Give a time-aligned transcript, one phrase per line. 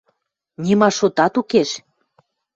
[0.63, 1.69] Нима шотат укеш...